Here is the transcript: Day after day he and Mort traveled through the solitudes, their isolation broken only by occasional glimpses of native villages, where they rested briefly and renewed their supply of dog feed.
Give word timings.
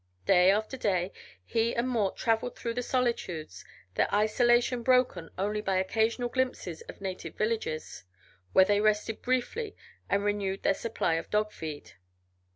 Day 0.25 0.49
after 0.49 0.77
day 0.77 1.11
he 1.45 1.75
and 1.75 1.87
Mort 1.87 2.17
traveled 2.17 2.55
through 2.55 2.73
the 2.73 2.81
solitudes, 2.81 3.63
their 3.93 4.11
isolation 4.11 4.81
broken 4.81 5.29
only 5.37 5.61
by 5.61 5.75
occasional 5.75 6.27
glimpses 6.27 6.81
of 6.89 7.01
native 7.01 7.35
villages, 7.37 8.03
where 8.51 8.65
they 8.65 8.81
rested 8.81 9.21
briefly 9.21 9.75
and 10.09 10.23
renewed 10.23 10.63
their 10.63 10.73
supply 10.73 11.17
of 11.17 11.29
dog 11.29 11.51
feed. 11.51 11.91